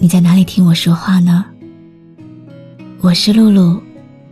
[0.00, 1.44] 你在哪里听我说话呢？
[3.00, 3.82] 我是露露，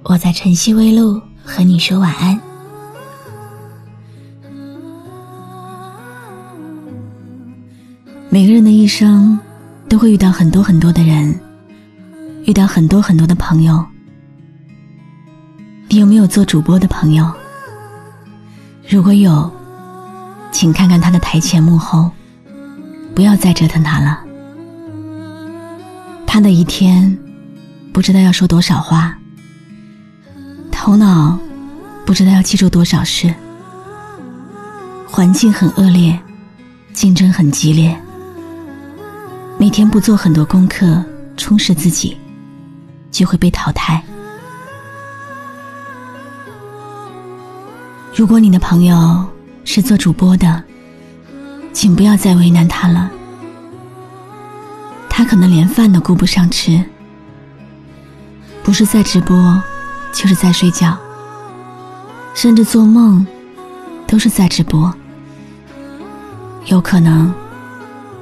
[0.05, 2.41] 我在晨曦微露和你说晚安。
[8.29, 9.37] 每个人的一生
[9.89, 11.37] 都会遇到很多很多的人，
[12.45, 13.85] 遇到很多很多的朋友。
[15.89, 17.29] 你有没有做主播的朋友？
[18.89, 19.53] 如果有，
[20.53, 22.09] 请看看他的台前幕后，
[23.17, 24.23] 不要再折腾他了。
[26.37, 27.17] 他的一天，
[27.95, 29.17] 不知道要说多少话，
[30.71, 31.39] 头脑
[32.05, 33.35] 不知道要记住多少事。
[35.09, 36.21] 环境很恶劣，
[36.93, 37.99] 竞争很激烈，
[39.57, 41.03] 每天不做很多功课
[41.39, 42.15] 充实自己，
[43.11, 44.05] 就会被淘汰。
[48.15, 49.27] 如果你的朋友
[49.65, 50.63] 是做主播的，
[51.73, 53.11] 请不要再为难他了。
[55.17, 56.85] 他可能连饭都顾不上吃，
[58.63, 59.59] 不是在直播，
[60.13, 60.95] 就是在睡觉，
[62.35, 63.27] 甚至做梦
[64.07, 64.95] 都是在直播。
[66.67, 67.33] 有可能，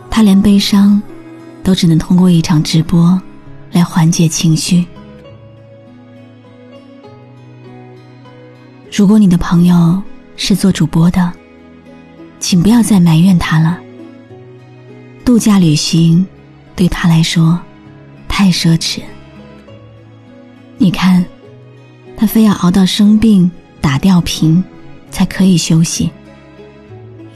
[0.08, 1.02] 他连悲伤
[1.64, 3.20] 都只能通过一场直播
[3.72, 4.86] 来缓解情绪。
[8.96, 10.00] 如果你的朋友
[10.36, 11.32] 是做主播的，
[12.38, 13.80] 请不要再埋怨他了。
[15.24, 16.24] 度假旅行。
[16.76, 17.60] 对他来说，
[18.28, 19.00] 太奢侈。
[20.76, 21.24] 你看，
[22.16, 24.62] 他非要熬到生病打吊瓶，
[25.10, 26.10] 才可以休息。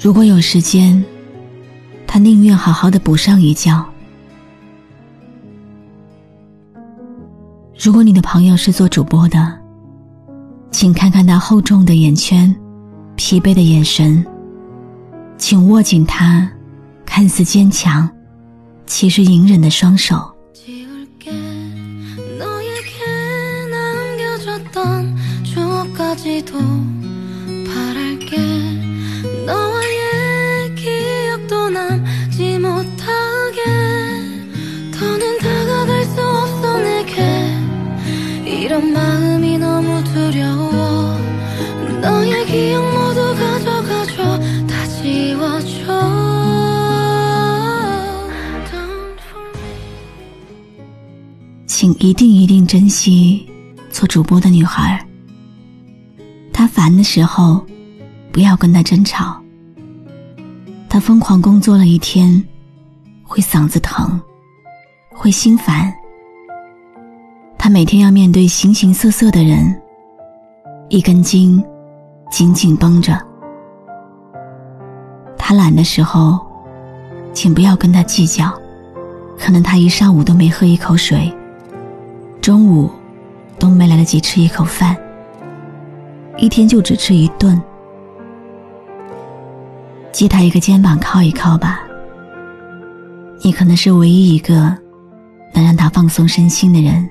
[0.00, 1.04] 如果有时间，
[2.06, 3.84] 他宁愿好好的补上一觉。
[7.80, 9.56] 如果你的朋友是做主播的，
[10.72, 12.54] 请看看他厚重的眼圈，
[13.14, 14.24] 疲惫的眼神，
[15.36, 16.50] 请握紧他
[17.06, 18.08] 看似坚强。
[18.88, 20.16] 其实隐忍的双手。
[51.98, 53.46] 一定一定珍惜
[53.90, 55.04] 做主播的女孩。
[56.52, 57.64] 她烦的时候，
[58.32, 59.40] 不要跟她争吵。
[60.88, 62.42] 她疯狂工作了一天，
[63.22, 64.20] 会嗓子疼，
[65.10, 65.92] 会心烦。
[67.56, 69.74] 她每天要面对形形色色的人，
[70.88, 71.62] 一根筋
[72.30, 73.18] 紧紧绷着。
[75.36, 76.38] 她懒的时候，
[77.32, 78.52] 请不要跟她计较，
[79.38, 81.32] 可能她一上午都没喝一口水。
[82.48, 82.90] 中午
[83.58, 84.96] 都没来得及吃一口饭，
[86.38, 87.60] 一天就只吃一顿。
[90.12, 91.82] 借他一个肩膀靠一靠吧，
[93.42, 94.74] 你可能是唯一一个
[95.52, 97.06] 能让他放松身心的人。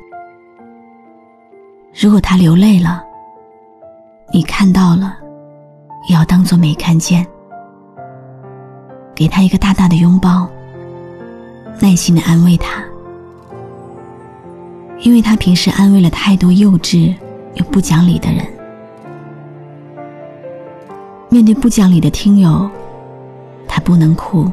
[1.94, 3.04] 如果他流泪了，
[4.34, 5.20] 你看到了，
[6.10, 7.24] 也要当做没看见。
[9.14, 10.50] 给他一个大大的拥抱，
[11.80, 12.84] 耐心的安慰他。
[15.00, 17.14] 因为他平时安慰了太多幼稚
[17.54, 18.46] 又不讲理的人，
[21.30, 22.70] 面对不讲理的听友，
[23.68, 24.52] 他不能哭，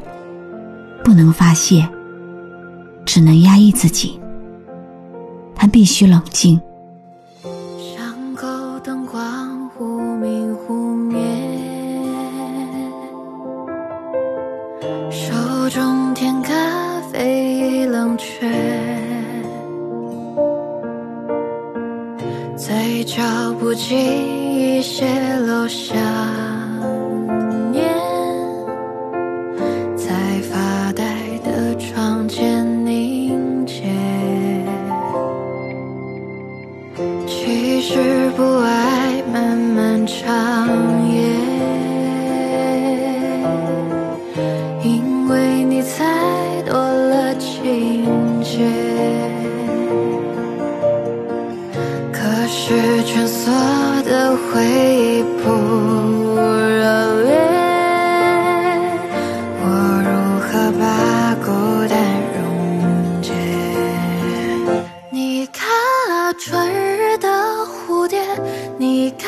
[1.03, 1.89] 不能发泄，
[3.05, 4.21] 只能压抑自己。
[5.55, 6.61] 他必须冷静。
[24.85, 25.07] 些
[25.47, 26.34] 落下。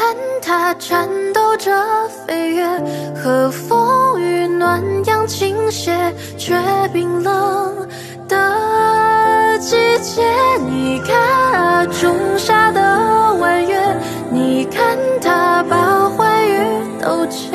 [0.06, 1.72] 看它颤抖着
[2.08, 2.64] 飞跃，
[3.16, 6.54] 和风雨暖阳倾斜，却
[6.92, 7.88] 冰冷
[8.28, 10.22] 的季节。
[10.68, 11.16] 你看
[11.52, 14.00] 啊，仲夏的弯月，
[14.30, 16.54] 你看它把欢愉
[17.02, 17.50] 都切，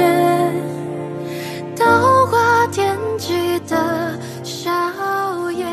[1.77, 4.69] 倒挂天际的笑
[5.53, 5.65] 靥。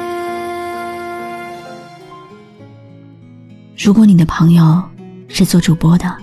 [3.77, 4.81] 如果你的朋友
[5.27, 6.17] 是做主播的，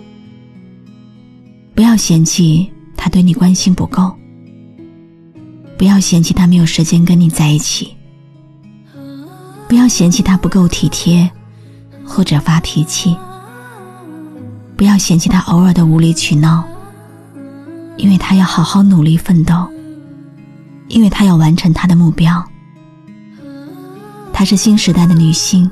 [1.75, 4.10] 不要嫌弃他对你关心不够，
[5.77, 7.94] 不要嫌弃他没有时间跟你在一起，
[9.68, 11.30] 不要嫌弃他不够体贴
[12.06, 13.16] 或者发脾气，
[14.77, 16.63] 不要嫌弃他偶尔的无理取闹，
[17.98, 19.68] 因为他要好好努力奋斗，
[20.88, 22.42] 因为他要完成他的目标。
[24.31, 25.69] 她是新时代的女性。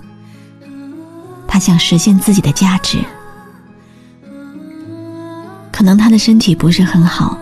[1.47, 2.97] 他想实现自己的价值，
[5.83, 7.37] 可能他的身体不是很好，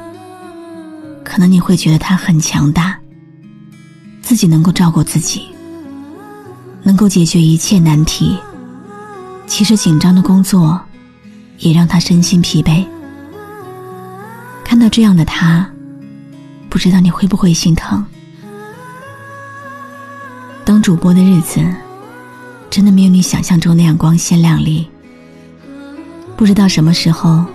[1.24, 2.98] 可能你会觉得他很强大，
[4.24, 5.44] 自己能够照顾自己，
[6.82, 8.36] 能够解决一切难题。
[9.46, 10.82] 其实紧张的工作
[11.60, 12.84] 也让他身心疲惫。
[14.66, 15.70] 看到这样的他，
[16.68, 18.04] 不知道你会不会心疼？
[20.66, 21.64] 当主播的日子。
[22.72, 24.90] 真的没有你想象中那样光鲜亮丽。
[26.36, 27.46] 不知道什么时候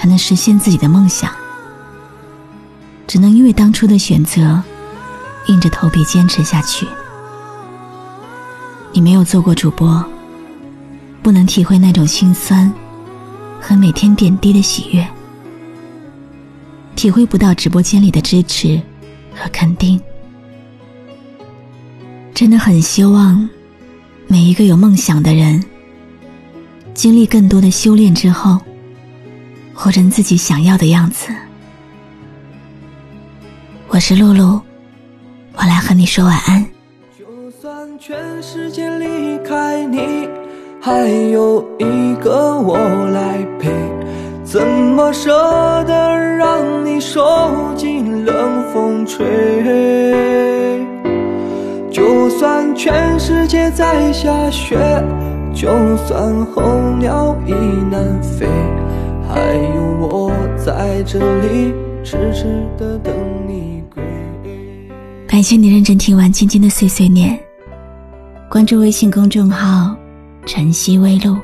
[0.00, 1.30] 才能实现自己的梦想，
[3.06, 4.62] 只能因为当初的选择，
[5.48, 6.88] 硬着头皮坚持下去。
[8.94, 10.02] 你没有做过主播，
[11.22, 12.72] 不能体会那种心酸
[13.60, 15.06] 和每天点滴的喜悦，
[16.96, 18.80] 体会不到直播间里的支持
[19.34, 20.00] 和肯定。
[22.32, 23.46] 真的很希望。
[24.26, 25.62] 每一个有梦想的人，
[26.94, 28.58] 经历更多的修炼之后，
[29.82, 31.32] 活成自己想要的样子。
[33.88, 34.60] 我是露露，
[35.54, 36.62] 我来和你说晚安。
[37.18, 40.28] 就算全世界离开你，
[40.82, 43.70] 还有一个我来陪，
[44.44, 45.30] 怎么舍
[45.84, 49.24] 得让你受尽冷风吹？
[51.90, 54.76] 就算全世界在下雪，
[55.54, 55.70] 就
[56.06, 56.62] 算候
[56.98, 57.52] 鸟已
[57.90, 58.46] 南飞，
[59.32, 61.72] 还有我在这里
[62.02, 63.14] 痴痴的等
[63.46, 64.02] 你归。
[65.28, 67.38] 感谢你认真听完今天的碎碎念，
[68.50, 69.94] 关注微信公众号
[70.46, 71.36] “晨曦微露”，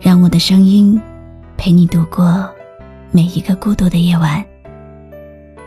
[0.00, 1.00] 让我的声音
[1.56, 2.44] 陪你度过
[3.12, 4.44] 每一个孤独的夜晚。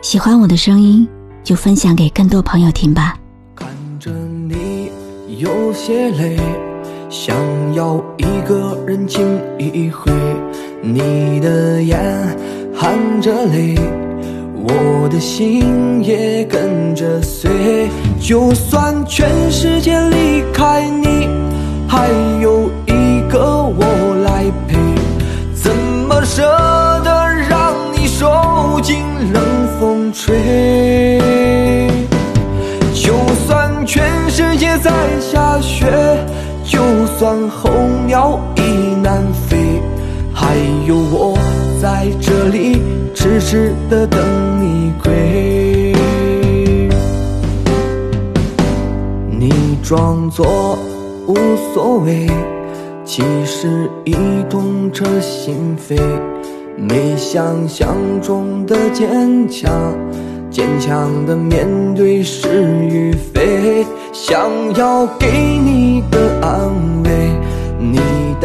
[0.02, 1.08] 喜欢我的声音，
[1.42, 3.18] 就分享给更多朋友听吧。
[3.56, 3.66] 看
[3.98, 4.90] 着你
[5.38, 6.38] 有些累，
[7.10, 7.34] 想
[7.74, 9.20] 要一个人静
[9.58, 10.12] 一回。
[10.80, 11.98] 你的眼
[12.72, 13.74] 含着泪，
[14.54, 17.50] 我的心也跟着碎。
[18.20, 21.28] 就算全世界离开你，
[21.88, 22.08] 还
[22.40, 24.78] 有一个我来陪。
[25.52, 25.74] 怎
[26.08, 26.42] 么舍
[27.04, 29.02] 得让你受尽
[29.32, 29.42] 冷
[29.80, 31.20] 风吹？
[32.94, 33.12] 就
[33.46, 35.86] 算全世界在下雪，
[37.20, 37.68] 算候
[38.06, 38.62] 鸟已
[39.02, 39.58] 南飞，
[40.32, 41.36] 还有我
[41.78, 42.80] 在这里
[43.14, 44.18] 痴痴的等
[44.58, 45.92] 你归。
[49.28, 50.78] 你装作
[51.26, 51.34] 无
[51.74, 52.26] 所谓，
[53.04, 53.68] 其实
[54.06, 54.14] 已
[54.48, 56.00] 痛彻心扉，
[56.74, 59.70] 没想象中的坚强。
[60.50, 64.40] 坚强的面对是与非，想
[64.74, 65.28] 要给
[65.62, 66.18] 你的，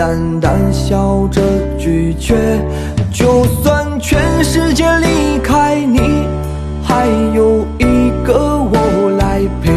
[0.06, 1.42] 淡淡笑着
[1.80, 2.36] 拒绝。
[3.12, 6.00] 就算全世界离开你，
[6.84, 9.74] 还有一个我来陪，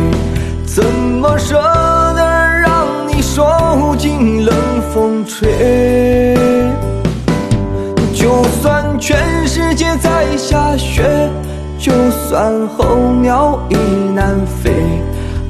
[0.66, 1.54] 怎么舍
[2.14, 2.22] 得
[2.60, 4.54] 让你受尽冷
[4.92, 6.36] 风吹？
[8.12, 9.16] 就算全
[9.46, 11.30] 世界在下雪。
[11.78, 12.84] 就算候
[13.22, 13.76] 鸟已
[14.14, 14.72] 南飞，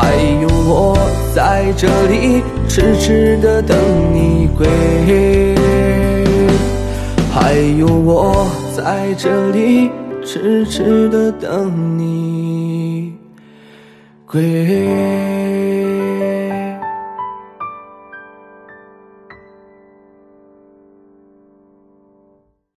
[0.00, 0.96] 还有我
[1.34, 3.76] 在这里痴痴的等
[4.14, 4.64] 你归。
[7.32, 9.90] 还有我在这里
[10.24, 13.12] 痴痴的等你
[14.24, 15.97] 归。